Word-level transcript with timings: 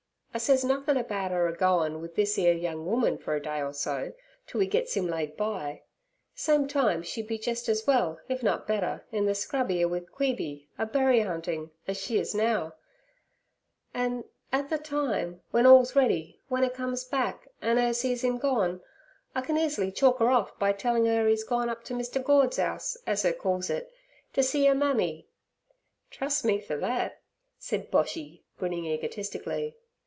'I 0.33 0.37
sez 0.37 0.63
nothin' 0.63 0.95
about 0.95 1.33
'er 1.33 1.49
a 1.49 1.53
goin' 1.57 2.01
wi' 2.01 2.07
this 2.15 2.37
'ere 2.37 2.53
young 2.53 2.85
woman 2.85 3.17
fer 3.17 3.35
a 3.35 3.41
day 3.41 3.61
or 3.61 3.73
so, 3.73 4.13
t' 4.47 4.57
we 4.57 4.65
gits 4.65 4.95
'im 4.95 5.05
laid 5.07 5.35
by. 5.35 5.81
Same 6.33 6.69
time, 6.69 7.03
she'd 7.03 7.27
be 7.27 7.37
jest 7.37 7.67
as 7.67 7.85
well, 7.85 8.17
if 8.29 8.41
nut 8.41 8.65
better, 8.65 9.03
in 9.11 9.25
ther 9.25 9.33
scrub 9.33 9.69
'ere 9.69 9.89
wi' 9.89 9.99
Queeby 9.99 10.69
a 10.77 10.85
berry 10.85 11.19
huntin' 11.19 11.71
as 11.85 11.97
she 11.97 12.17
is 12.17 12.33
now; 12.33 12.73
an' 13.93 14.23
at 14.53 14.69
ther 14.69 14.77
time 14.77 15.41
w'en 15.51 15.65
all's 15.65 15.97
ready, 15.97 16.39
w'en 16.49 16.63
'er 16.63 16.73
comes 16.73 17.03
back 17.03 17.49
an' 17.61 17.77
'er 17.77 17.91
sees 17.93 18.23
'im 18.23 18.37
gone, 18.37 18.79
I 19.35 19.41
can 19.41 19.57
easy 19.57 19.91
chalk 19.91 20.21
'er 20.21 20.29
off 20.29 20.57
be 20.57 20.71
tellin' 20.71 21.07
'er 21.09 21.27
'e's 21.27 21.43
gone 21.43 21.67
up 21.67 21.83
to 21.83 21.93
Mr. 21.93 22.23
Gord's 22.23 22.57
'ouse, 22.57 22.95
as 23.05 23.25
'er 23.25 23.33
calls 23.33 23.69
it, 23.69 23.91
ter 24.31 24.43
see 24.43 24.65
'er 24.65 24.75
mammy. 24.75 25.27
Trust 26.09 26.45
me 26.45 26.61
fer 26.61 26.79
thet' 26.79 27.21
said 27.59 27.91
Boshy, 27.91 28.43
grinning 28.57 28.85
egotistically. 28.85 29.75